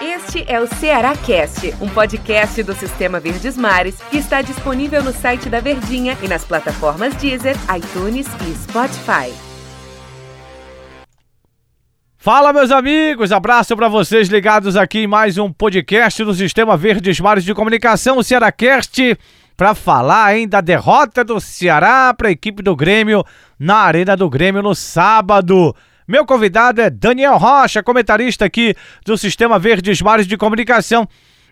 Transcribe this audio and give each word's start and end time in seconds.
Este 0.00 0.44
é 0.50 0.60
o 0.60 0.66
Ceará 0.66 1.14
Cast, 1.16 1.74
um 1.80 1.88
podcast 1.88 2.62
do 2.62 2.74
Sistema 2.74 3.20
Verdes 3.20 3.56
Mares 3.56 3.96
que 4.10 4.16
está 4.16 4.42
disponível 4.42 5.02
no 5.02 5.12
site 5.12 5.48
da 5.48 5.60
Verdinha 5.60 6.16
e 6.22 6.28
nas 6.28 6.44
plataformas 6.44 7.14
Deezer, 7.16 7.56
iTunes 7.76 8.26
e 8.26 8.54
Spotify. 8.54 9.32
Fala, 12.16 12.52
meus 12.54 12.70
amigos! 12.70 13.32
Abraço 13.32 13.76
para 13.76 13.88
vocês 13.88 14.28
ligados 14.28 14.76
aqui 14.76 15.00
em 15.00 15.06
mais 15.06 15.36
um 15.36 15.52
podcast 15.52 16.24
do 16.24 16.32
Sistema 16.32 16.76
Verdes 16.76 17.20
Mares 17.20 17.44
de 17.44 17.52
Comunicação, 17.52 18.18
o 18.18 18.24
para 19.56 19.74
falar 19.74 20.24
ainda 20.24 20.56
da 20.56 20.60
derrota 20.60 21.22
do 21.22 21.38
Ceará 21.38 22.12
para 22.12 22.28
a 22.28 22.32
equipe 22.32 22.62
do 22.62 22.74
Grêmio 22.74 23.24
na 23.58 23.76
Arena 23.76 24.16
do 24.16 24.28
Grêmio 24.28 24.62
no 24.62 24.74
sábado. 24.74 25.74
Meu 26.06 26.26
convidado 26.26 26.82
é 26.82 26.90
Daniel 26.90 27.38
Rocha, 27.38 27.82
comentarista 27.82 28.44
aqui 28.44 28.74
do 29.06 29.16
Sistema 29.16 29.58
Verdes 29.58 30.02
Mares 30.02 30.26
de 30.26 30.36
Comunicação. 30.36 31.08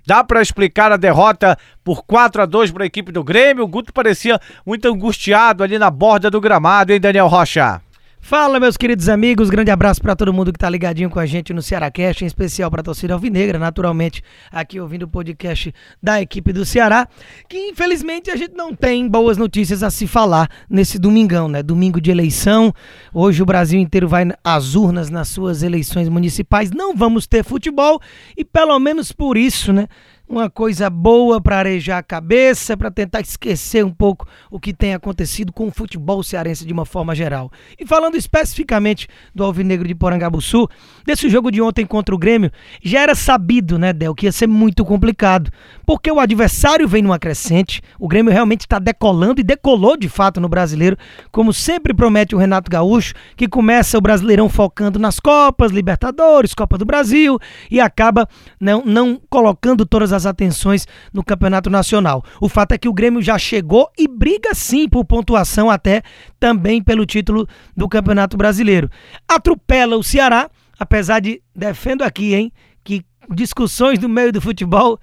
Dá 0.07 0.23
para 0.23 0.43
explicar 0.43 0.93
a 0.93 0.99
derrota 0.99 1.57
por 1.83 2.03
4 2.05 2.43
a 2.43 2.47
2 2.47 2.71
para 2.71 2.85
a 2.85 2.87
equipe 2.87 3.11
do 3.11 3.25
Grêmio? 3.25 3.65
O 3.65 3.69
Guto 3.69 3.95
parecia 3.95 4.39
muito 4.67 4.87
angustiado 4.87 5.65
ali 5.65 5.79
na 5.79 5.91
borda 5.91 6.31
do 6.31 6.39
gramado, 6.39 6.93
hein, 6.93 7.01
Daniel 7.01 7.29
Rocha? 7.29 7.81
Fala, 8.25 8.61
meus 8.61 8.77
queridos 8.77 9.09
amigos, 9.09 9.51
grande 9.51 9.73
abraço 9.73 10.01
para 10.01 10.15
todo 10.15 10.33
mundo 10.33 10.53
que 10.53 10.59
tá 10.59 10.71
ligadinho 10.71 11.11
com 11.11 11.19
a 11.19 11.27
gente 11.27 11.53
no 11.53 11.61
Cearacast, 11.61 12.23
em 12.23 12.27
especial 12.27 12.71
para 12.71 12.81
a 12.81 12.85
torcida 12.85 13.15
alvinegra, 13.15 13.59
naturalmente, 13.59 14.23
aqui 14.51 14.79
ouvindo 14.79 15.03
o 15.03 15.09
podcast 15.09 15.75
da 16.01 16.23
equipe 16.23 16.53
do 16.53 16.65
Ceará, 16.65 17.09
que 17.49 17.59
infelizmente 17.59 18.31
a 18.31 18.37
gente 18.37 18.55
não 18.55 18.77
tem 18.77 19.09
boas 19.09 19.37
notícias 19.37 19.83
a 19.83 19.91
se 19.91 20.07
falar 20.07 20.49
nesse 20.71 21.01
domingão, 21.01 21.49
né? 21.49 21.65
Domingo 21.65 22.01
de 22.01 22.13
eleição. 22.13 22.73
Hoje 23.13 23.43
o 23.43 23.47
Brasil 23.47 23.81
inteiro 23.81 24.07
vai 24.07 24.25
às 24.45 24.77
urnas 24.77 25.11
nas 25.11 25.27
suas 25.27 25.65
eleições 25.65 26.09
municipais. 26.09 26.71
Não 26.71 26.95
vamos 26.95 27.27
ter 27.27 27.43
futebol 27.43 28.01
e 28.37 28.45
pelo 28.45 28.79
menos 28.79 29.11
por 29.11 29.37
isso, 29.37 29.73
né? 29.73 29.89
Uma 30.33 30.49
coisa 30.49 30.89
boa 30.89 31.43
para 31.43 31.59
arejar 31.59 31.99
a 31.99 32.03
cabeça, 32.03 32.75
para 32.75 32.91
tentar 32.91 33.21
esquecer 33.21 33.85
um 33.85 33.91
pouco 33.91 34.27
o 34.51 34.59
que 34.59 34.73
tem 34.73 34.95
acontecido 34.95 35.53
com 35.53 35.67
o 35.67 35.71
futebol 35.71 36.23
cearense 36.23 36.65
de 36.65 36.73
uma 36.73 36.87
forma 36.87 37.15
geral. 37.15 37.51
E 37.79 37.87
falando 37.87 38.17
especificamente 38.17 39.07
do 39.35 39.45
Alvinegro 39.45 39.87
de 39.87 39.95
Porangabuçu, 39.95 40.67
desse 41.05 41.29
jogo 41.29 41.51
de 41.51 41.61
ontem 41.61 41.85
contra 41.85 42.15
o 42.15 42.19
Grêmio, 42.19 42.51
já 42.83 43.01
era 43.01 43.15
sabido, 43.15 43.79
né, 43.79 43.93
Del, 43.93 44.15
que 44.15 44.25
ia 44.25 44.33
ser 44.33 44.47
muito 44.47 44.87
complicado, 44.87 45.51
porque 45.85 46.11
o 46.11 46.19
adversário 46.19 46.89
vem 46.89 47.03
numa 47.03 47.19
crescente, 47.19 47.83
o 47.99 48.09
Grêmio 48.09 48.33
realmente 48.33 48.63
está 48.63 48.79
decolando 48.79 49.39
e 49.39 49.45
decolou 49.45 49.99
de 49.99 50.09
fato 50.09 50.41
no 50.41 50.49
brasileiro, 50.49 50.97
como 51.31 51.53
sempre 51.53 51.93
promete 51.93 52.35
o 52.35 52.39
Renato 52.39 52.71
Gaúcho, 52.71 53.13
que 53.37 53.47
começa 53.47 53.99
o 53.99 54.01
Brasileirão 54.01 54.49
focando 54.49 54.99
nas 54.99 55.21
Copas, 55.21 55.73
Libertadores, 55.73 56.55
Copa 56.55 56.79
do 56.79 56.87
Brasil 56.87 57.39
e 57.71 57.79
acaba 57.81 58.27
não, 58.59 58.83
não 58.83 59.21
colocando 59.29 59.85
todas 59.85 60.11
as 60.13 60.22
as 60.23 60.27
atenções 60.27 60.87
no 61.13 61.25
Campeonato 61.25 61.69
Nacional. 61.69 62.25
O 62.41 62.49
fato 62.49 62.73
é 62.73 62.79
que 62.79 62.89
o 62.89 62.93
Grêmio 62.93 63.21
já 63.21 63.39
chegou 63.39 63.91
e 63.99 64.07
briga 64.09 64.55
sim 64.55 64.89
por 64.89 65.05
pontuação 65.05 65.69
até 65.69 66.03
também 66.39 66.83
pelo 66.83 67.05
título 67.05 67.47
do 67.77 67.89
Campeonato 67.89 68.37
Brasileiro. 68.37 68.91
Atropela 69.29 69.97
o 69.97 70.03
Ceará, 70.03 70.51
apesar 70.79 71.21
de 71.21 71.43
defendo 71.55 72.03
aqui, 72.03 72.35
hein, 72.35 72.53
que 72.85 73.05
discussões 73.31 73.99
no 73.99 74.09
meio 74.09 74.33
do 74.33 74.41
futebol 74.41 74.99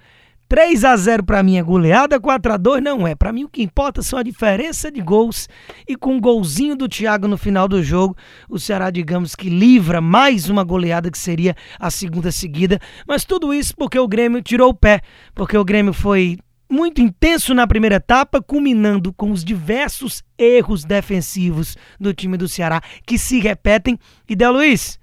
3 0.50 0.84
a 0.84 0.96
0 0.96 1.22
para 1.22 1.44
mim 1.44 1.58
é 1.58 1.62
goleada, 1.62 2.18
4 2.18 2.54
a 2.54 2.56
2 2.56 2.82
não 2.82 3.06
é. 3.06 3.14
Para 3.14 3.32
mim 3.32 3.44
o 3.44 3.48
que 3.48 3.62
importa 3.62 4.02
são 4.02 4.18
a 4.18 4.22
diferença 4.24 4.90
de 4.90 5.00
gols 5.00 5.48
e 5.86 5.94
com 5.94 6.16
um 6.16 6.20
golzinho 6.20 6.74
do 6.74 6.88
Thiago 6.88 7.28
no 7.28 7.38
final 7.38 7.68
do 7.68 7.80
jogo, 7.84 8.16
o 8.48 8.58
Ceará, 8.58 8.90
digamos 8.90 9.36
que 9.36 9.48
livra 9.48 10.00
mais 10.00 10.50
uma 10.50 10.64
goleada 10.64 11.08
que 11.08 11.16
seria 11.16 11.54
a 11.78 11.88
segunda 11.88 12.32
seguida, 12.32 12.80
mas 13.06 13.24
tudo 13.24 13.54
isso 13.54 13.76
porque 13.76 13.96
o 13.96 14.08
Grêmio 14.08 14.42
tirou 14.42 14.70
o 14.70 14.74
pé, 14.74 15.02
porque 15.36 15.56
o 15.56 15.64
Grêmio 15.64 15.92
foi 15.92 16.36
muito 16.68 17.00
intenso 17.00 17.54
na 17.54 17.64
primeira 17.64 17.94
etapa, 17.94 18.42
culminando 18.42 19.12
com 19.12 19.30
os 19.30 19.44
diversos 19.44 20.24
erros 20.36 20.84
defensivos 20.84 21.76
do 22.00 22.12
time 22.12 22.36
do 22.36 22.48
Ceará 22.48 22.82
que 23.06 23.16
se 23.16 23.38
repetem. 23.38 23.96
E 24.28 24.34
Del 24.34 24.54
Luiz, 24.54 24.98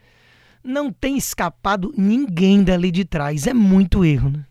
não 0.62 0.91
tem 0.91 1.18
escapado 1.18 1.94
ninguém 1.97 2.66
dali 2.66 2.91
de 2.91 3.06
trás, 3.06 3.47
é 3.47 3.53
muito 3.53 4.03
erro, 4.03 4.29
né? 4.29 4.44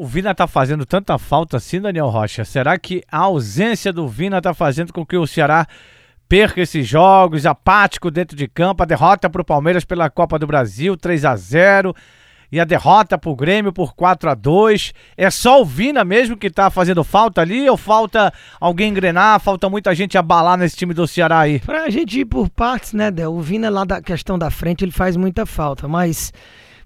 O 0.00 0.06
Vina 0.06 0.32
tá 0.32 0.46
fazendo 0.46 0.86
tanta 0.86 1.18
falta 1.18 1.56
assim, 1.56 1.80
Daniel 1.80 2.06
Rocha. 2.06 2.44
Será 2.44 2.78
que 2.78 3.02
a 3.10 3.18
ausência 3.18 3.92
do 3.92 4.06
Vina 4.06 4.40
tá 4.40 4.54
fazendo 4.54 4.92
com 4.92 5.04
que 5.04 5.16
o 5.16 5.26
Ceará 5.26 5.66
perca 6.28 6.60
esses 6.60 6.86
jogos, 6.86 7.44
apático 7.44 8.08
dentro 8.08 8.36
de 8.36 8.46
campo, 8.46 8.84
a 8.84 8.86
derrota 8.86 9.28
para 9.28 9.42
o 9.42 9.44
Palmeiras 9.44 9.84
pela 9.84 10.08
Copa 10.08 10.38
do 10.38 10.46
Brasil, 10.46 10.96
3 10.96 11.24
a 11.24 11.34
0 11.34 11.96
e 12.50 12.58
a 12.58 12.64
derrota 12.64 13.18
para 13.18 13.30
o 13.30 13.36
Grêmio 13.36 13.72
por 13.72 13.94
4 13.94 14.30
a 14.30 14.34
2 14.34 14.92
É 15.16 15.30
só 15.30 15.60
o 15.60 15.64
Vina 15.64 16.04
mesmo 16.04 16.36
que 16.36 16.50
tá 16.50 16.70
fazendo 16.70 17.04
falta 17.04 17.40
ali 17.40 17.68
ou 17.68 17.76
falta 17.76 18.32
alguém 18.60 18.90
engrenar, 18.90 19.40
falta 19.40 19.68
muita 19.68 19.94
gente 19.94 20.16
abalar 20.16 20.56
nesse 20.56 20.76
time 20.76 20.94
do 20.94 21.06
Ceará 21.06 21.40
aí? 21.40 21.60
Pra 21.60 21.90
gente 21.90 22.20
ir 22.20 22.24
por 22.24 22.48
partes, 22.48 22.92
né, 22.92 23.10
Del? 23.10 23.32
O 23.32 23.40
Vina 23.40 23.68
lá 23.68 23.84
da 23.84 24.00
questão 24.00 24.38
da 24.38 24.50
frente, 24.50 24.84
ele 24.84 24.92
faz 24.92 25.16
muita 25.16 25.44
falta, 25.44 25.86
mas 25.86 26.32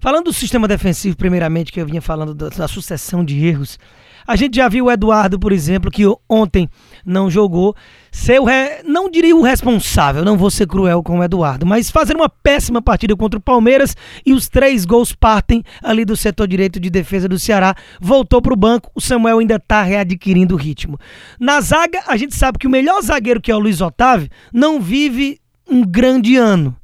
Falando 0.03 0.25
do 0.25 0.33
sistema 0.33 0.67
defensivo, 0.67 1.15
primeiramente, 1.15 1.71
que 1.71 1.79
eu 1.79 1.85
vinha 1.85 2.01
falando 2.01 2.33
da, 2.33 2.49
da 2.49 2.67
sucessão 2.67 3.23
de 3.23 3.47
erros, 3.47 3.79
a 4.25 4.35
gente 4.35 4.55
já 4.55 4.67
viu 4.67 4.85
o 4.85 4.91
Eduardo, 4.91 5.39
por 5.39 5.51
exemplo, 5.51 5.91
que 5.91 6.03
ontem 6.29 6.69
não 7.05 7.29
jogou, 7.29 7.75
ser 8.11 8.39
o 8.39 8.45
re... 8.45 8.81
não 8.85 9.09
diria 9.09 9.35
o 9.35 9.41
responsável, 9.41 10.23
não 10.23 10.37
vou 10.37 10.49
ser 10.49 10.67
cruel 10.67 11.03
com 11.03 11.19
o 11.19 11.23
Eduardo, 11.23 11.65
mas 11.65 11.89
fazer 11.89 12.15
uma 12.15 12.29
péssima 12.29 12.81
partida 12.81 13.15
contra 13.15 13.37
o 13.37 13.41
Palmeiras 13.41 13.95
e 14.25 14.33
os 14.33 14.47
três 14.47 14.85
gols 14.85 15.13
partem 15.13 15.63
ali 15.81 16.05
do 16.05 16.15
setor 16.15 16.47
direito 16.47 16.79
de 16.79 16.89
defesa 16.89 17.27
do 17.27 17.39
Ceará. 17.39 17.75
Voltou 17.99 18.41
para 18.41 18.53
o 18.53 18.57
banco, 18.57 18.89
o 18.95 19.01
Samuel 19.01 19.39
ainda 19.39 19.55
está 19.55 19.81
readquirindo 19.81 20.55
o 20.55 20.57
ritmo. 20.57 20.97
Na 21.39 21.59
zaga, 21.61 22.03
a 22.07 22.15
gente 22.17 22.35
sabe 22.35 22.57
que 22.57 22.67
o 22.67 22.71
melhor 22.71 23.01
zagueiro, 23.01 23.41
que 23.41 23.51
é 23.51 23.55
o 23.55 23.59
Luiz 23.59 23.81
Otávio, 23.81 24.29
não 24.53 24.79
vive 24.79 25.39
um 25.69 25.83
grande 25.83 26.35
ano. 26.35 26.75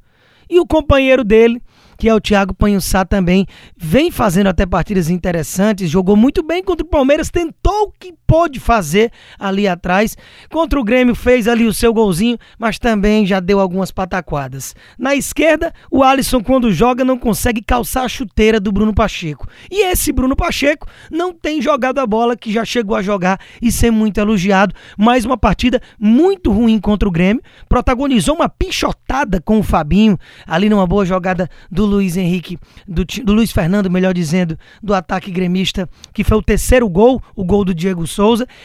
E 0.48 0.58
o 0.58 0.66
companheiro 0.66 1.22
dele, 1.22 1.62
que 2.00 2.08
é 2.08 2.14
o 2.14 2.20
Thiago 2.20 2.54
Panhussá 2.54 3.04
também, 3.04 3.46
vem 3.76 4.10
fazendo 4.10 4.46
até 4.46 4.64
partidas 4.64 5.10
interessantes, 5.10 5.90
jogou 5.90 6.16
muito 6.16 6.42
bem 6.42 6.64
contra 6.64 6.82
o 6.82 6.88
Palmeiras, 6.88 7.28
tentou 7.28 7.92
que 8.00 8.14
pôde 8.30 8.60
fazer 8.60 9.10
ali 9.36 9.66
atrás. 9.66 10.16
Contra 10.48 10.78
o 10.78 10.84
Grêmio 10.84 11.16
fez 11.16 11.48
ali 11.48 11.66
o 11.66 11.74
seu 11.74 11.92
golzinho, 11.92 12.38
mas 12.56 12.78
também 12.78 13.26
já 13.26 13.40
deu 13.40 13.58
algumas 13.58 13.90
pataquadas. 13.90 14.72
Na 14.96 15.16
esquerda, 15.16 15.74
o 15.90 16.04
Alisson 16.04 16.40
quando 16.40 16.70
joga 16.70 17.04
não 17.04 17.18
consegue 17.18 17.60
calçar 17.60 18.04
a 18.04 18.08
chuteira 18.08 18.60
do 18.60 18.70
Bruno 18.70 18.94
Pacheco. 18.94 19.48
E 19.68 19.84
esse 19.84 20.12
Bruno 20.12 20.36
Pacheco 20.36 20.86
não 21.10 21.32
tem 21.32 21.60
jogado 21.60 21.98
a 21.98 22.06
bola 22.06 22.36
que 22.36 22.52
já 22.52 22.64
chegou 22.64 22.94
a 22.94 23.02
jogar 23.02 23.40
e 23.60 23.72
ser 23.72 23.90
muito 23.90 24.20
elogiado. 24.20 24.76
Mais 24.96 25.24
uma 25.24 25.36
partida 25.36 25.82
muito 25.98 26.52
ruim 26.52 26.78
contra 26.78 27.08
o 27.08 27.12
Grêmio, 27.12 27.42
protagonizou 27.68 28.36
uma 28.36 28.48
pichotada 28.48 29.40
com 29.40 29.58
o 29.58 29.64
Fabinho 29.64 30.16
ali 30.46 30.68
numa 30.68 30.86
boa 30.86 31.04
jogada 31.04 31.50
do 31.68 31.84
Luiz 31.84 32.16
Henrique, 32.16 32.56
do, 32.86 33.04
do 33.04 33.32
Luiz 33.32 33.50
Fernando, 33.50 33.90
melhor 33.90 34.14
dizendo, 34.14 34.56
do 34.80 34.94
ataque 34.94 35.32
gremista, 35.32 35.88
que 36.14 36.22
foi 36.22 36.38
o 36.38 36.42
terceiro 36.42 36.88
gol, 36.88 37.20
o 37.34 37.44
gol 37.44 37.64
do 37.64 37.74
Diego 37.74 38.06
Souza, 38.06 38.19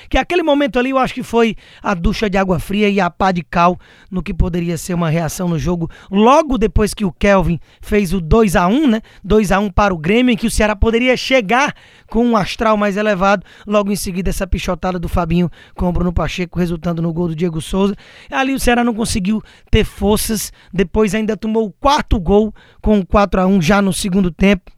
que 0.09 0.17
aquele 0.17 0.43
momento 0.43 0.79
ali 0.79 0.89
eu 0.89 0.97
acho 0.97 1.13
que 1.13 1.23
foi 1.23 1.55
a 1.81 1.93
ducha 1.93 2.29
de 2.29 2.37
água 2.37 2.59
fria 2.59 2.89
e 2.89 2.99
a 2.99 3.09
pá 3.09 3.31
de 3.31 3.43
cal 3.43 3.79
no 4.09 4.23
que 4.23 4.33
poderia 4.33 4.77
ser 4.77 4.93
uma 4.93 5.09
reação 5.09 5.47
no 5.47 5.59
jogo, 5.59 5.89
logo 6.11 6.57
depois 6.57 6.93
que 6.93 7.05
o 7.05 7.11
Kelvin 7.11 7.59
fez 7.81 8.13
o 8.13 8.21
2 8.21 8.55
a 8.55 8.67
1 8.67 8.87
né? 8.87 9.01
2 9.23 9.51
a 9.51 9.59
1 9.59 9.69
para 9.69 9.93
o 9.93 9.97
Grêmio, 9.97 10.31
em 10.31 10.37
que 10.37 10.47
o 10.47 10.51
Ceará 10.51 10.75
poderia 10.75 11.15
chegar 11.17 11.73
com 12.07 12.25
um 12.25 12.37
astral 12.37 12.77
mais 12.77 12.97
elevado, 12.97 13.45
logo 13.65 13.91
em 13.91 13.95
seguida 13.95 14.29
essa 14.29 14.47
pichotada 14.47 14.99
do 14.99 15.09
Fabinho 15.09 15.49
com 15.75 15.89
o 15.89 15.91
Bruno 15.91 16.13
Pacheco, 16.13 16.59
resultando 16.59 17.01
no 17.01 17.13
gol 17.13 17.29
do 17.29 17.35
Diego 17.35 17.61
Souza. 17.61 17.95
Ali 18.29 18.53
o 18.53 18.59
Ceará 18.59 18.83
não 18.83 18.93
conseguiu 18.93 19.41
ter 19.71 19.83
forças, 19.83 20.51
depois 20.73 21.15
ainda 21.15 21.35
tomou 21.35 21.65
o 21.65 21.71
quarto 21.71 22.19
gol 22.19 22.53
com 22.81 23.03
4 23.05 23.41
a 23.41 23.47
1 23.47 23.61
já 23.61 23.81
no 23.81 23.93
segundo 23.93 24.31
tempo 24.31 24.74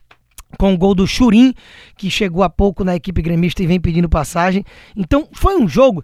com 0.57 0.73
o 0.73 0.77
gol 0.77 0.95
do 0.95 1.07
Churim, 1.07 1.53
que 1.97 2.09
chegou 2.09 2.43
há 2.43 2.49
pouco 2.49 2.83
na 2.83 2.95
equipe 2.95 3.21
gremista 3.21 3.61
e 3.61 3.67
vem 3.67 3.79
pedindo 3.79 4.07
passagem. 4.07 4.63
Então 4.95 5.27
foi 5.33 5.57
um 5.57 5.67
jogo 5.67 6.03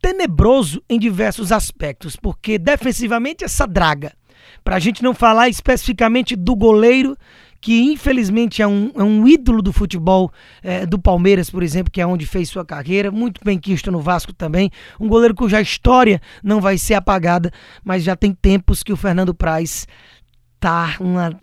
tenebroso 0.00 0.82
em 0.88 0.98
diversos 0.98 1.52
aspectos, 1.52 2.16
porque 2.16 2.58
defensivamente 2.58 3.44
essa 3.44 3.66
draga. 3.66 4.12
Para 4.62 4.76
a 4.76 4.78
gente 4.78 5.02
não 5.02 5.14
falar 5.14 5.48
especificamente 5.48 6.36
do 6.36 6.54
goleiro, 6.54 7.16
que 7.60 7.82
infelizmente 7.82 8.62
é 8.62 8.66
um, 8.66 8.92
é 8.94 9.02
um 9.02 9.26
ídolo 9.26 9.62
do 9.62 9.72
futebol 9.72 10.30
é, 10.62 10.86
do 10.86 10.98
Palmeiras, 10.98 11.50
por 11.50 11.62
exemplo, 11.62 11.90
que 11.90 12.00
é 12.00 12.06
onde 12.06 12.26
fez 12.26 12.48
sua 12.48 12.64
carreira, 12.64 13.10
muito 13.10 13.40
bem 13.44 13.58
quisto 13.58 13.90
no 13.90 14.00
Vasco 14.00 14.32
também, 14.32 14.70
um 15.00 15.08
goleiro 15.08 15.34
cuja 15.34 15.60
história 15.60 16.20
não 16.42 16.60
vai 16.60 16.78
ser 16.78 16.94
apagada, 16.94 17.50
mas 17.84 18.04
já 18.04 18.14
tem 18.14 18.32
tempos 18.32 18.82
que 18.82 18.92
o 18.92 18.96
Fernando 18.96 19.34
Praz 19.34 19.86
tá 20.60 20.96
uma 21.00 21.36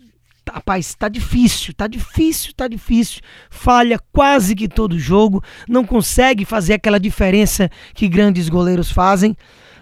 Rapaz, 0.53 0.93
tá 0.93 1.09
difícil, 1.09 1.73
tá 1.73 1.87
difícil, 1.87 2.53
tá 2.55 2.67
difícil. 2.67 3.21
Falha 3.49 3.99
quase 4.11 4.53
que 4.53 4.67
todo 4.67 4.99
jogo, 4.99 5.43
não 5.67 5.83
consegue 5.83 6.45
fazer 6.45 6.75
aquela 6.75 6.99
diferença 6.99 7.71
que 7.95 8.07
grandes 8.07 8.49
goleiros 8.49 8.91
fazem. 8.91 9.35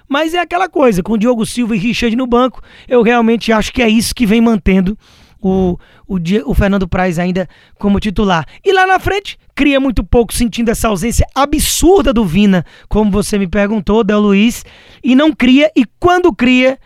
Mas 0.07 0.33
é 0.33 0.39
aquela 0.39 0.69
coisa, 0.69 1.03
com 1.03 1.17
Diogo 1.17 1.45
Silva 1.45 1.75
e 1.75 1.79
Richard 1.79 2.15
no 2.15 2.25
banco, 2.25 2.61
eu 2.87 3.01
realmente 3.01 3.51
acho 3.51 3.73
que 3.73 3.81
é 3.81 3.89
isso 3.89 4.15
que 4.15 4.25
vem 4.25 4.39
mantendo 4.39 4.97
o, 5.41 5.77
o, 6.07 6.17
o 6.45 6.53
Fernando 6.53 6.87
Praz 6.87 7.19
ainda 7.19 7.49
como 7.77 7.99
titular. 7.99 8.45
E 8.63 8.71
lá 8.71 8.87
na 8.87 8.97
frente, 8.97 9.37
cria 9.53 9.77
muito 9.77 10.05
pouco, 10.05 10.33
sentindo 10.33 10.71
essa 10.71 10.87
ausência 10.87 11.27
absurda 11.35 12.13
do 12.13 12.23
Vina, 12.23 12.65
como 12.87 13.11
você 13.11 13.37
me 13.37 13.47
perguntou, 13.47 14.05
Del 14.05 14.21
Luiz, 14.21 14.63
e 15.03 15.15
não 15.15 15.33
cria, 15.33 15.69
e 15.75 15.83
quando 15.99 16.33
cria, 16.33 16.79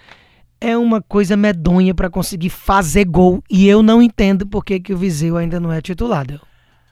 é 0.65 0.75
uma 0.75 1.00
coisa 1.00 1.38
medonha 1.38 1.94
para 1.94 2.09
conseguir 2.09 2.50
fazer 2.50 3.06
gol. 3.06 3.44
E 3.47 3.67
eu 3.67 3.83
não 3.83 4.01
entendo 4.01 4.47
por 4.47 4.65
que, 4.65 4.79
que 4.79 4.94
o 4.94 4.97
Viseu 4.97 5.38
ainda 5.38 5.59
não 5.59 5.71
é 5.71 5.79
titular. 5.79 6.25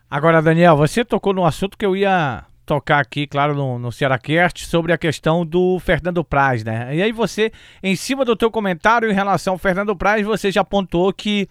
Agora, 0.08 0.44
Daniel, 0.44 0.78
você 0.78 1.04
tocou 1.04 1.34
no 1.34 1.44
assunto 1.44 1.76
que 1.76 1.84
eu 1.84 1.98
ia 1.98 2.44
tocar 2.68 3.00
aqui, 3.00 3.26
claro, 3.26 3.56
no, 3.56 3.80
no 3.80 3.92
Cearacast, 3.92 4.68
sobre 4.68 4.94
a 4.94 4.98
questão 4.98 5.44
do 5.44 5.80
Fernando 5.80 6.24
Praz, 6.24 6.64
né? 6.64 6.96
E 6.96 7.02
aí 7.02 7.12
você, 7.12 7.52
em 7.82 7.96
cima 7.96 8.24
do 8.24 8.36
teu 8.36 8.52
comentário 8.52 9.10
em 9.10 9.14
relação 9.14 9.54
ao 9.54 9.58
Fernando 9.58 9.96
Praz, 9.96 10.24
você 10.24 10.52
já 10.52 10.62
apontou 10.62 11.12
que 11.12 11.50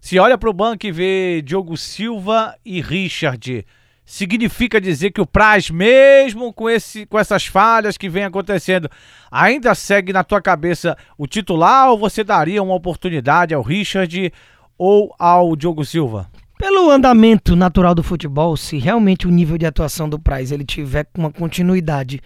se 0.00 0.16
olha 0.16 0.38
para 0.38 0.48
o 0.48 0.54
banco 0.54 0.86
e 0.86 0.92
vê 0.92 1.42
Diogo 1.42 1.76
Silva 1.76 2.54
e 2.64 2.80
Richard, 2.80 3.66
significa 4.04 4.80
dizer 4.80 5.10
que 5.10 5.20
o 5.20 5.26
Praz, 5.26 5.70
mesmo 5.70 6.52
com, 6.52 6.68
esse, 6.68 7.06
com 7.06 7.18
essas 7.18 7.46
falhas 7.46 7.96
que 7.96 8.08
vem 8.08 8.24
acontecendo, 8.24 8.90
ainda 9.30 9.74
segue 9.74 10.12
na 10.12 10.22
tua 10.22 10.42
cabeça 10.42 10.96
o 11.16 11.26
titular 11.26 11.90
ou 11.90 11.98
você 11.98 12.22
daria 12.22 12.62
uma 12.62 12.74
oportunidade 12.74 13.54
ao 13.54 13.62
Richard 13.62 14.32
ou 14.76 15.14
ao 15.18 15.56
Diogo 15.56 15.84
Silva? 15.84 16.28
Pelo 16.58 16.90
andamento 16.90 17.56
natural 17.56 17.94
do 17.94 18.02
futebol, 18.02 18.56
se 18.56 18.78
realmente 18.78 19.26
o 19.26 19.30
nível 19.30 19.58
de 19.58 19.66
atuação 19.66 20.08
do 20.08 20.18
Praz 20.18 20.52
ele 20.52 20.64
tiver 20.64 21.06
uma 21.16 21.30
continuidade 21.30 22.20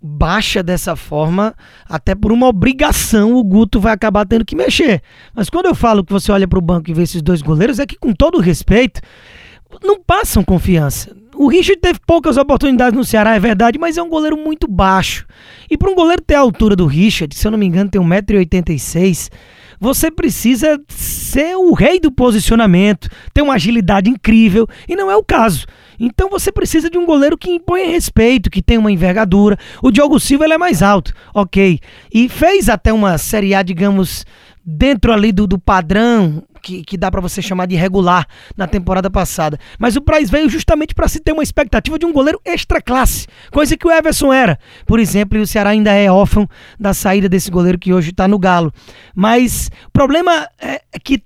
baixa 0.00 0.62
dessa 0.62 0.94
forma, 0.94 1.54
até 1.88 2.14
por 2.14 2.30
uma 2.30 2.46
obrigação 2.46 3.34
o 3.34 3.42
Guto 3.42 3.80
vai 3.80 3.92
acabar 3.92 4.24
tendo 4.24 4.44
que 4.44 4.54
mexer. 4.54 5.02
Mas 5.34 5.50
quando 5.50 5.66
eu 5.66 5.74
falo 5.74 6.04
que 6.04 6.12
você 6.12 6.30
olha 6.30 6.46
para 6.46 6.58
o 6.58 6.62
banco 6.62 6.88
e 6.88 6.94
vê 6.94 7.02
esses 7.02 7.20
dois 7.20 7.42
goleiros, 7.42 7.80
é 7.80 7.86
que 7.86 7.96
com 7.96 8.12
todo 8.12 8.40
respeito, 8.40 9.00
não 9.82 10.00
passam 10.02 10.42
confiança. 10.42 11.16
O 11.34 11.46
Richard 11.46 11.80
teve 11.80 12.00
poucas 12.06 12.36
oportunidades 12.36 12.96
no 12.96 13.04
Ceará, 13.04 13.36
é 13.36 13.40
verdade, 13.40 13.78
mas 13.78 13.96
é 13.96 14.02
um 14.02 14.08
goleiro 14.08 14.36
muito 14.36 14.66
baixo. 14.66 15.24
E 15.70 15.76
para 15.76 15.90
um 15.90 15.94
goleiro 15.94 16.22
ter 16.22 16.34
a 16.34 16.40
altura 16.40 16.74
do 16.74 16.86
Richard, 16.86 17.34
se 17.36 17.46
eu 17.46 17.50
não 17.50 17.58
me 17.58 17.66
engano, 17.66 17.90
tem 17.90 18.00
1,86m, 18.00 19.30
você 19.80 20.10
precisa 20.10 20.80
ser 20.88 21.56
o 21.56 21.72
rei 21.72 22.00
do 22.00 22.10
posicionamento, 22.10 23.08
ter 23.32 23.42
uma 23.42 23.54
agilidade 23.54 24.10
incrível, 24.10 24.66
e 24.88 24.96
não 24.96 25.10
é 25.10 25.16
o 25.16 25.22
caso. 25.22 25.66
Então 26.00 26.28
você 26.28 26.50
precisa 26.50 26.90
de 26.90 26.98
um 26.98 27.06
goleiro 27.06 27.38
que 27.38 27.50
impõe 27.50 27.90
respeito, 27.90 28.50
que 28.50 28.62
tem 28.62 28.78
uma 28.78 28.90
envergadura. 28.90 29.56
O 29.82 29.90
Diogo 29.90 30.18
Silva 30.18 30.46
é 30.46 30.58
mais 30.58 30.82
alto, 30.82 31.12
ok. 31.32 31.78
E 32.12 32.28
fez 32.28 32.68
até 32.68 32.92
uma 32.92 33.18
Série 33.18 33.54
A, 33.54 33.62
digamos, 33.62 34.24
dentro 34.70 35.14
ali 35.14 35.32
do, 35.32 35.46
do 35.46 35.58
padrão 35.58 36.42
que, 36.60 36.82
que 36.82 36.98
dá 36.98 37.10
para 37.10 37.22
você 37.22 37.40
chamar 37.40 37.66
de 37.66 37.74
regular 37.74 38.26
na 38.54 38.66
temporada 38.66 39.10
passada. 39.10 39.58
Mas 39.78 39.96
o 39.96 40.02
Praz 40.02 40.28
veio 40.28 40.50
justamente 40.50 40.94
para 40.94 41.08
se 41.08 41.20
ter 41.20 41.32
uma 41.32 41.42
expectativa 41.42 41.98
de 41.98 42.04
um 42.04 42.12
goleiro 42.12 42.38
extra 42.44 42.82
classe, 42.82 43.26
coisa 43.50 43.78
que 43.78 43.86
o 43.86 43.90
Everson 43.90 44.30
era. 44.30 44.58
Por 44.84 45.00
exemplo, 45.00 45.38
e 45.38 45.40
o 45.40 45.46
Ceará 45.46 45.70
ainda 45.70 45.92
é 45.92 46.10
órfão 46.10 46.46
da 46.78 46.92
saída 46.92 47.30
desse 47.30 47.50
goleiro 47.50 47.78
que 47.78 47.94
hoje 47.94 48.10
está 48.10 48.28
no 48.28 48.38
Galo. 48.38 48.70
Mas 49.14 49.70
o 49.86 49.90
problema 49.90 50.46
é 50.60 50.82
que 51.02 51.22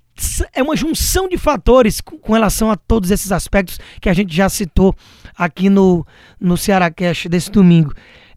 é 0.54 0.62
uma 0.62 0.76
junção 0.76 1.28
de 1.28 1.36
fatores 1.36 2.00
com 2.00 2.32
relação 2.32 2.70
a 2.70 2.76
todos 2.76 3.10
esses 3.10 3.32
aspectos 3.32 3.80
que 4.00 4.08
a 4.08 4.14
gente 4.14 4.32
já 4.32 4.48
citou 4.48 4.94
aqui 5.36 5.68
no, 5.68 6.06
no 6.38 6.56
Ceará 6.56 6.92
Cash 6.92 7.26
desse 7.28 7.50
domingo 7.50 7.92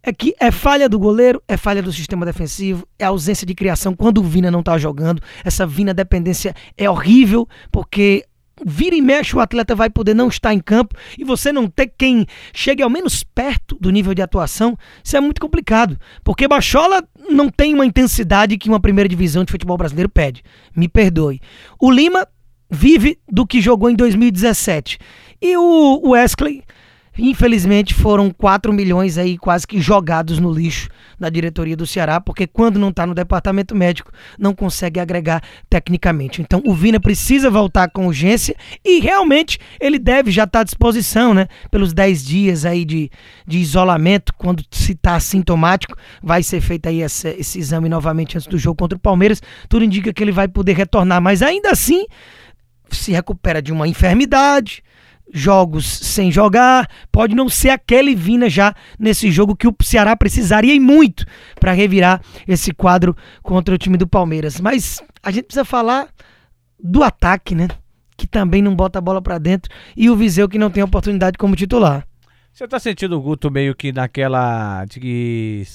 é 0.05 0.13
que 0.13 0.35
é 0.39 0.51
falha 0.51 0.87
do 0.87 0.99
goleiro, 0.99 1.41
é 1.47 1.57
falha 1.57 1.81
do 1.81 1.91
sistema 1.91 2.25
defensivo, 2.25 2.87
é 2.99 3.05
ausência 3.05 3.45
de 3.45 3.55
criação 3.55 3.95
quando 3.95 4.19
o 4.19 4.23
Vina 4.23 4.51
não 4.51 4.61
tá 4.61 4.77
jogando. 4.77 5.21
Essa 5.43 5.65
Vina 5.65 5.93
dependência 5.93 6.53
é 6.77 6.87
horrível, 6.87 7.49
porque 7.71 8.23
vira 8.63 8.95
e 8.95 9.01
mexe 9.01 9.35
o 9.35 9.39
atleta 9.39 9.75
vai 9.75 9.89
poder 9.89 10.13
não 10.13 10.27
estar 10.27 10.53
em 10.53 10.59
campo 10.59 10.95
e 11.17 11.23
você 11.25 11.51
não 11.51 11.67
ter 11.67 11.91
quem 11.97 12.25
chegue 12.53 12.83
ao 12.83 12.89
menos 12.89 13.23
perto 13.23 13.75
do 13.81 13.89
nível 13.89 14.13
de 14.13 14.21
atuação, 14.21 14.77
isso 15.03 15.17
é 15.17 15.19
muito 15.19 15.41
complicado. 15.41 15.97
Porque 16.23 16.47
Bachola 16.47 17.03
não 17.29 17.49
tem 17.49 17.73
uma 17.73 17.85
intensidade 17.85 18.57
que 18.57 18.69
uma 18.69 18.79
primeira 18.79 19.09
divisão 19.09 19.43
de 19.43 19.51
futebol 19.51 19.77
brasileiro 19.77 20.07
pede. 20.07 20.43
Me 20.75 20.87
perdoe. 20.87 21.41
O 21.81 21.91
Lima 21.91 22.27
vive 22.69 23.17
do 23.27 23.45
que 23.45 23.59
jogou 23.59 23.89
em 23.89 23.95
2017. 23.95 24.99
E 25.41 25.57
o 25.57 26.09
Wesley 26.09 26.63
Infelizmente 27.17 27.93
foram 27.93 28.29
4 28.29 28.73
milhões 28.73 29.17
aí 29.17 29.37
quase 29.37 29.65
que 29.65 29.79
jogados 29.79 30.39
no 30.39 30.51
lixo 30.51 30.89
na 31.17 31.29
diretoria 31.29 31.75
do 31.75 31.87
Ceará, 31.87 32.19
porque 32.19 32.45
quando 32.45 32.77
não 32.77 32.89
está 32.89 33.07
no 33.07 33.13
departamento 33.13 33.73
médico 33.75 34.11
não 34.37 34.53
consegue 34.53 34.99
agregar 34.99 35.41
tecnicamente. 35.69 36.41
Então 36.41 36.61
o 36.65 36.73
Vina 36.73 36.99
precisa 36.99 37.49
voltar 37.49 37.89
com 37.89 38.07
urgência 38.07 38.55
e 38.83 38.99
realmente 38.99 39.59
ele 39.79 39.97
deve 39.97 40.31
já 40.31 40.43
estar 40.43 40.59
tá 40.59 40.61
à 40.61 40.63
disposição, 40.63 41.33
né? 41.33 41.47
Pelos 41.71 41.93
10 41.93 42.25
dias 42.25 42.65
aí 42.65 42.83
de, 42.83 43.09
de 43.47 43.59
isolamento, 43.59 44.33
quando 44.37 44.63
se 44.69 44.91
está 44.91 45.15
assintomático, 45.15 45.95
vai 46.21 46.43
ser 46.43 46.59
feito 46.61 46.87
aí 46.87 47.01
esse, 47.01 47.29
esse 47.29 47.59
exame 47.59 47.87
novamente 47.87 48.37
antes 48.37 48.47
do 48.47 48.57
jogo 48.57 48.77
contra 48.77 48.97
o 48.97 49.01
Palmeiras. 49.01 49.41
Tudo 49.69 49.85
indica 49.85 50.13
que 50.13 50.23
ele 50.23 50.31
vai 50.31 50.47
poder 50.47 50.73
retornar, 50.73 51.21
mas 51.21 51.41
ainda 51.41 51.71
assim 51.71 52.05
se 52.89 53.11
recupera 53.11 53.61
de 53.61 53.71
uma 53.71 53.87
enfermidade 53.87 54.83
jogos 55.33 55.85
sem 55.85 56.31
jogar, 56.31 56.89
pode 57.11 57.35
não 57.35 57.49
ser 57.49 57.69
aquele 57.69 58.15
Vina 58.15 58.49
já 58.49 58.73
nesse 58.97 59.31
jogo 59.31 59.55
que 59.55 59.67
o 59.67 59.75
Ceará 59.81 60.15
precisaria 60.15 60.73
e 60.73 60.79
muito 60.79 61.25
para 61.59 61.71
revirar 61.71 62.21
esse 62.47 62.73
quadro 62.73 63.15
contra 63.41 63.73
o 63.73 63.77
time 63.77 63.97
do 63.97 64.07
Palmeiras. 64.07 64.59
Mas 64.59 65.01
a 65.21 65.31
gente 65.31 65.45
precisa 65.45 65.65
falar 65.65 66.07
do 66.81 67.03
ataque, 67.03 67.55
né? 67.55 67.67
Que 68.15 68.27
também 68.27 68.61
não 68.61 68.75
bota 68.75 68.99
a 68.99 69.01
bola 69.01 69.21
para 69.21 69.37
dentro 69.37 69.69
e 69.95 70.09
o 70.09 70.15
Viseu 70.15 70.47
que 70.47 70.57
não 70.57 70.69
tem 70.69 70.83
oportunidade 70.83 71.37
como 71.37 71.55
titular. 71.55 72.07
Você 72.53 72.67
tá 72.67 72.79
sentindo 72.79 73.17
o 73.17 73.21
Guto 73.21 73.51
meio 73.51 73.75
que 73.75 73.91
naquela 73.91 74.85
de 74.85 75.65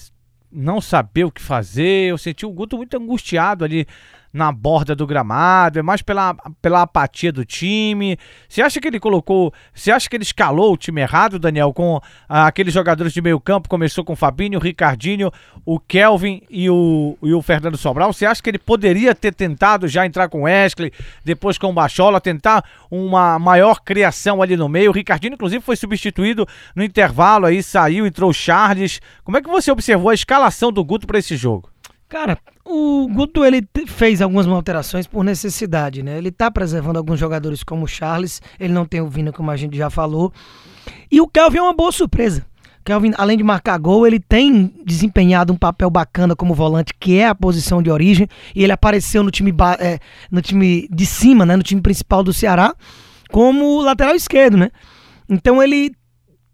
não 0.50 0.80
saber 0.80 1.24
o 1.24 1.30
que 1.30 1.42
fazer? 1.42 2.10
Eu 2.10 2.16
senti 2.16 2.46
o 2.46 2.50
Guto 2.50 2.78
muito 2.78 2.96
angustiado 2.96 3.64
ali 3.64 3.86
na 4.32 4.52
borda 4.52 4.94
do 4.94 5.06
gramado, 5.06 5.78
é 5.78 5.82
mais 5.82 6.02
pela, 6.02 6.34
pela 6.62 6.82
apatia 6.82 7.32
do 7.32 7.44
time. 7.44 8.18
Você 8.48 8.62
acha 8.62 8.80
que 8.80 8.86
ele 8.86 9.00
colocou, 9.00 9.52
você 9.74 9.90
acha 9.90 10.08
que 10.08 10.16
ele 10.16 10.22
escalou 10.22 10.72
o 10.72 10.76
time 10.76 11.00
errado, 11.00 11.38
Daniel, 11.38 11.72
com 11.72 12.00
ah, 12.28 12.46
aqueles 12.46 12.72
jogadores 12.72 13.12
de 13.12 13.20
meio 13.20 13.40
campo, 13.40 13.68
começou 13.68 14.04
com 14.04 14.12
o 14.12 14.16
Fabinho, 14.16 14.58
o 14.58 14.62
Ricardinho, 14.62 15.32
o 15.64 15.80
Kelvin 15.80 16.42
e 16.48 16.70
o, 16.70 17.18
e 17.22 17.34
o 17.34 17.42
Fernando 17.42 17.76
Sobral? 17.76 18.12
Você 18.12 18.24
acha 18.24 18.42
que 18.42 18.48
ele 18.48 18.58
poderia 18.58 19.14
ter 19.14 19.34
tentado 19.34 19.88
já 19.88 20.06
entrar 20.06 20.28
com 20.28 20.40
o 20.40 20.44
Wesley, 20.44 20.92
depois 21.24 21.58
com 21.58 21.68
o 21.68 21.72
Bachola, 21.72 22.20
tentar 22.20 22.64
uma 22.90 23.38
maior 23.38 23.80
criação 23.80 24.40
ali 24.40 24.56
no 24.56 24.68
meio? 24.68 24.90
O 24.90 24.94
Ricardinho, 24.94 25.34
inclusive, 25.34 25.64
foi 25.64 25.76
substituído 25.76 26.46
no 26.74 26.84
intervalo 26.84 27.46
aí, 27.46 27.62
saiu, 27.62 28.06
entrou 28.06 28.30
o 28.30 28.34
Charles. 28.34 29.00
Como 29.24 29.36
é 29.36 29.42
que 29.42 29.48
você 29.48 29.72
observou 29.72 30.10
a 30.10 30.14
escalação 30.14 30.70
do 30.70 30.84
Guto 30.84 31.06
para 31.06 31.18
esse 31.18 31.36
jogo? 31.36 31.68
Cara, 32.10 32.38
o 32.64 33.06
Guto 33.06 33.44
ele 33.44 33.64
fez 33.86 34.20
algumas 34.20 34.44
alterações 34.48 35.06
por 35.06 35.22
necessidade, 35.22 36.02
né? 36.02 36.18
Ele 36.18 36.32
tá 36.32 36.50
preservando 36.50 36.98
alguns 36.98 37.20
jogadores 37.20 37.62
como 37.62 37.84
o 37.84 37.88
Charles, 37.88 38.42
ele 38.58 38.72
não 38.72 38.84
tem 38.84 39.00
o 39.00 39.06
Vina, 39.06 39.30
como 39.32 39.48
a 39.48 39.56
gente 39.56 39.76
já 39.76 39.88
falou. 39.88 40.32
E 41.08 41.20
o 41.20 41.28
Kelvin 41.28 41.58
é 41.58 41.62
uma 41.62 41.72
boa 41.72 41.92
surpresa. 41.92 42.44
Kelvin, 42.84 43.12
além 43.16 43.36
de 43.36 43.44
marcar 43.44 43.78
gol, 43.78 44.08
ele 44.08 44.18
tem 44.18 44.74
desempenhado 44.84 45.52
um 45.52 45.56
papel 45.56 45.88
bacana 45.88 46.34
como 46.34 46.52
volante, 46.52 46.92
que 46.98 47.16
é 47.16 47.28
a 47.28 47.34
posição 47.34 47.80
de 47.80 47.92
origem, 47.92 48.26
e 48.56 48.64
ele 48.64 48.72
apareceu 48.72 49.22
no 49.22 49.30
time, 49.30 49.54
é, 49.78 50.00
no 50.32 50.42
time 50.42 50.88
de 50.90 51.06
cima, 51.06 51.46
né, 51.46 51.54
no 51.54 51.62
time 51.62 51.80
principal 51.80 52.24
do 52.24 52.32
Ceará, 52.32 52.74
como 53.30 53.80
lateral 53.82 54.16
esquerdo, 54.16 54.56
né? 54.56 54.72
Então 55.28 55.62
ele 55.62 55.92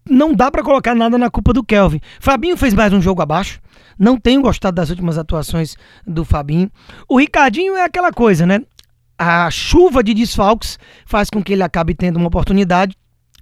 não 0.09 0.33
dá 0.33 0.51
para 0.51 0.63
colocar 0.63 0.95
nada 0.95 1.17
na 1.17 1.29
culpa 1.29 1.53
do 1.53 1.63
Kelvin. 1.63 1.99
Fabinho 2.19 2.57
fez 2.57 2.73
mais 2.73 2.93
um 2.93 3.01
jogo 3.01 3.21
abaixo. 3.21 3.59
Não 3.97 4.17
tenho 4.17 4.41
gostado 4.41 4.75
das 4.75 4.89
últimas 4.89 5.17
atuações 5.17 5.75
do 6.05 6.23
Fabinho. 6.23 6.69
O 7.07 7.17
Ricardinho 7.17 7.75
é 7.75 7.83
aquela 7.83 8.11
coisa, 8.11 8.45
né? 8.45 8.61
A 9.17 9.49
chuva 9.49 10.03
de 10.03 10.13
desfalques 10.13 10.77
faz 11.05 11.29
com 11.29 11.43
que 11.43 11.53
ele 11.53 11.63
acabe 11.63 11.95
tendo 11.95 12.17
uma 12.17 12.27
oportunidade. 12.27 12.95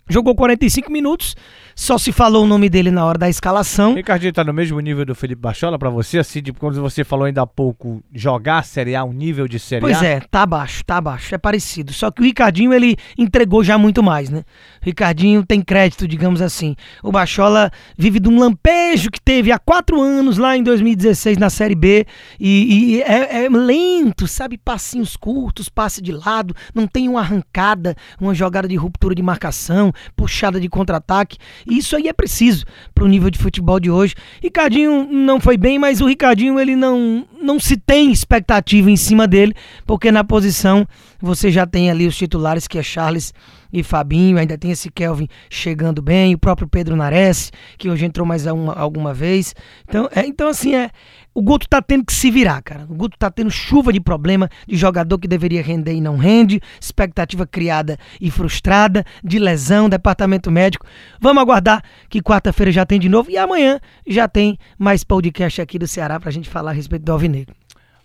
Jogou 0.08 0.36
45 0.36 0.92
minutos, 0.92 1.36
só 1.76 1.98
se 1.98 2.12
falou 2.12 2.44
o 2.44 2.48
nome 2.48 2.70
dele 2.70 2.92
na 2.92 3.04
hora 3.04 3.18
da 3.18 3.28
escalação. 3.28 3.94
O 3.94 3.96
Ricardinho 3.96 4.32
tá 4.32 4.44
no 4.44 4.54
mesmo 4.54 4.80
nível 4.80 5.04
do 5.04 5.16
Felipe 5.16 5.42
Bachola 5.42 5.80
para 5.80 5.90
você, 5.90 6.20
assim, 6.20 6.44
de 6.44 6.54
quando 6.54 6.80
você 6.80 7.04
falou 7.04 7.26
ainda 7.26 7.42
há 7.42 7.48
pouco, 7.48 8.04
jogar 8.14 8.64
Série 8.64 8.96
A, 8.96 9.04
um 9.04 9.12
nível 9.12 9.48
de 9.48 9.58
Série 9.58 9.82
pois 9.82 9.98
A? 9.98 10.00
Pois 10.00 10.12
é, 10.12 10.20
tá 10.30 10.44
abaixo, 10.44 10.84
tá 10.86 10.98
abaixo, 10.98 11.34
é 11.34 11.40
parecido. 11.40 11.92
Só 11.92 12.12
que 12.12 12.22
o 12.22 12.24
Ricardinho, 12.24 12.72
ele 12.72 12.96
entregou 13.18 13.64
já 13.64 13.80
muito 13.80 14.04
mais, 14.04 14.30
né? 14.30 14.44
O 14.80 14.86
Ricardinho 14.86 15.44
tem 15.44 15.60
crédito, 15.60 16.08
digamos 16.08 16.40
assim. 16.40 16.76
O 17.02 17.12
Bachola 17.12 17.72
vive 17.98 18.20
de 18.20 18.30
um 18.30 18.38
lampejo 18.38 19.10
que 19.10 19.20
teve 19.20 19.52
há 19.52 19.58
quatro 19.58 20.00
anos 20.00 20.38
lá 20.38 20.56
em 20.56 20.62
2016 20.62 21.40
na 21.40 21.50
Série 21.50 21.76
B 21.76 22.06
e, 22.40 22.98
e 22.98 23.02
é, 23.02 23.46
é 23.46 23.50
lento, 23.50 24.28
sabe? 24.28 24.56
Passinhos 24.56 25.18
curtos, 25.18 25.68
passe 25.68 26.00
de 26.00 26.12
lado, 26.12 26.56
não 26.76 26.86
tem 26.86 27.10
uma 27.10 27.22
arrancada, 27.22 27.96
uma 28.22 28.36
jogada 28.36 28.68
de 28.68 28.76
ruptura 28.76 29.16
de 29.16 29.24
marcação. 29.24 29.95
Puxada 30.16 30.60
de 30.60 30.70
contra-ataque. 30.70 31.38
Isso 31.70 31.96
aí 31.96 32.08
é 32.08 32.14
preciso 32.14 32.66
para 32.94 33.04
o 33.04 33.08
nível 33.08 33.30
de 33.30 33.40
futebol 33.40 33.80
de 33.80 33.90
hoje. 33.90 34.16
Ricardinho 34.42 35.08
não 35.10 35.40
foi 35.40 35.58
bem, 35.58 35.78
mas 35.80 36.02
o 36.02 36.08
Ricardinho 36.08 36.60
ele 36.60 36.76
não, 36.76 37.26
não 37.46 37.60
se 37.60 37.78
tem 37.78 38.12
expectativa 38.12 38.90
em 38.90 38.98
cima 38.98 39.28
dele, 39.28 39.54
porque 39.86 40.12
na 40.12 40.24
posição 40.24 40.86
você 41.22 41.52
já 41.52 41.66
tem 41.66 41.90
ali 41.90 42.08
os 42.08 42.18
titulares 42.18 42.68
que 42.68 42.78
é 42.78 42.84
Charles 42.84 43.34
e 43.72 43.84
Fabinho, 43.84 44.38
ainda 44.38 44.58
tem 44.58 44.72
esse 44.72 44.90
Kelvin 44.90 45.28
chegando 45.50 46.02
bem, 46.02 46.34
o 46.34 46.38
próprio 46.38 46.68
Pedro 46.68 46.96
Nares, 46.96 47.52
que 47.78 47.90
hoje 47.90 48.06
entrou 48.06 48.26
mais 48.26 48.46
uma, 48.46 48.74
alguma 48.74 49.14
vez. 49.14 49.54
Então, 49.88 50.10
é, 50.16 50.26
então 50.26 50.48
assim, 50.48 50.76
é, 50.76 50.90
o 51.34 51.42
Guto 51.42 51.68
tá 51.68 51.82
tendo 51.82 52.06
que 52.06 52.14
se 52.14 52.32
virar, 52.32 52.62
cara. 52.62 52.86
O 52.90 52.96
Guto 52.96 53.18
tá 53.20 53.30
tendo 53.30 53.52
chuva 53.52 53.92
de 53.92 54.00
problema 54.00 54.50
de 54.66 54.78
jogador 54.78 55.20
que 55.20 55.28
deveria 55.28 55.62
render 55.62 55.94
e 55.94 56.00
não 56.00 56.16
rende, 56.16 56.62
expectativa 56.80 57.46
criada 57.46 57.98
e 58.22 58.32
frustrada, 58.32 59.04
de 59.22 59.38
lesão, 59.38 59.90
departamento 59.90 60.50
médico. 60.50 60.86
Vamos 61.20 61.42
aguardar 61.42 61.84
que 62.10 62.22
quarta-feira 62.22 62.72
já 62.72 62.86
tem 62.86 62.98
de 62.98 63.10
novo 63.10 63.30
e 63.30 63.38
amanhã 63.38 63.82
já 64.08 64.30
tem 64.30 64.58
mais 64.80 65.04
podcast 65.04 65.62
aqui 65.62 65.78
do 65.78 65.86
Ceará 65.86 66.18
pra 66.18 66.32
gente 66.32 66.50
falar 66.50 66.72
a 66.72 66.74
respeito 66.74 67.04
do 67.04 67.12
Alvinegro. 67.12 67.35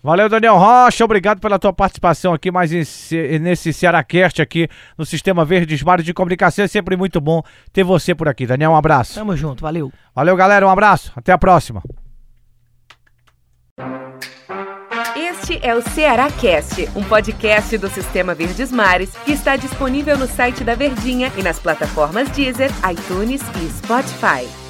Valeu, 0.02 0.30
Daniel 0.30 0.56
Rocha. 0.56 1.04
Obrigado 1.04 1.40
pela 1.40 1.58
tua 1.58 1.74
participação 1.74 2.32
aqui 2.32 2.50
mais 2.50 2.70
nesse 2.70 3.72
Cearacast 3.72 4.40
aqui 4.40 4.66
no 4.96 5.04
Sistema 5.04 5.44
Verdes 5.44 5.82
Mares 5.82 6.06
de 6.06 6.14
Comunicação. 6.14 6.64
É 6.64 6.68
sempre 6.68 6.96
muito 6.96 7.20
bom 7.20 7.42
ter 7.70 7.84
você 7.84 8.14
por 8.14 8.26
aqui. 8.26 8.46
Daniel, 8.46 8.70
um 8.70 8.76
abraço. 8.76 9.14
Tamo 9.14 9.36
junto, 9.36 9.60
valeu. 9.60 9.92
Valeu, 10.14 10.34
galera. 10.36 10.66
Um 10.66 10.70
abraço. 10.70 11.12
Até 11.14 11.32
a 11.32 11.38
próxima. 11.38 11.82
Este 15.14 15.58
é 15.62 15.74
o 15.74 15.82
Ceará 15.82 16.30
Cast, 16.30 16.88
um 16.94 17.02
podcast 17.02 17.76
do 17.76 17.88
Sistema 17.88 18.34
Verdes 18.34 18.70
Mares 18.72 19.10
que 19.24 19.32
está 19.32 19.56
disponível 19.56 20.16
no 20.16 20.26
site 20.26 20.64
da 20.64 20.74
Verdinha 20.74 21.30
e 21.36 21.42
nas 21.42 21.58
plataformas 21.58 22.28
Deezer, 22.30 22.70
iTunes 22.90 23.42
e 23.62 23.68
Spotify. 23.70 24.69